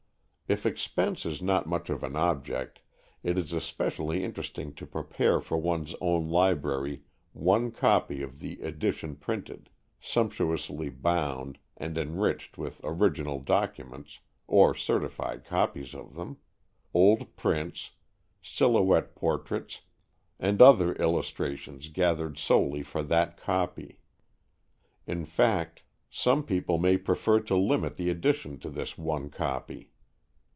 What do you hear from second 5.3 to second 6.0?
for one's